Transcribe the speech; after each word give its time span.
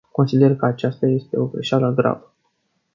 Consider 0.11 0.55
că 0.55 0.65
aceasta 0.65 1.07
este 1.07 1.37
o 1.37 1.45
greșeală 1.47 1.93
gravă. 1.93 2.33